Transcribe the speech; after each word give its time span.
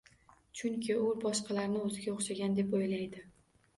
Chunki 0.61 0.95
u 1.01 1.11
boshqalarni 1.25 1.83
o‘ziga 1.91 2.15
o‘xshagan 2.17 2.57
deb 2.61 2.75
o‘ylaydi. 2.81 3.27